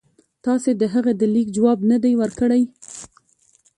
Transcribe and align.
تاسي 0.45 0.71
د 0.77 0.83
هغه 0.93 1.11
د 1.19 1.21
لیک 1.33 1.47
جواب 1.57 1.79
نه 1.91 1.97
دی 2.03 2.13
ورکړی. 2.21 2.63